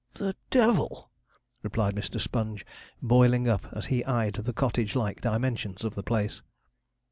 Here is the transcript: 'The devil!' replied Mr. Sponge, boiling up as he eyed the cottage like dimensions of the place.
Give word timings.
'The 0.15 0.35
devil!' 0.49 1.11
replied 1.61 1.93
Mr. 1.95 2.19
Sponge, 2.19 2.65
boiling 3.03 3.47
up 3.47 3.67
as 3.71 3.85
he 3.85 4.03
eyed 4.05 4.33
the 4.33 4.51
cottage 4.51 4.95
like 4.95 5.21
dimensions 5.21 5.83
of 5.83 5.93
the 5.93 6.01
place. 6.01 6.41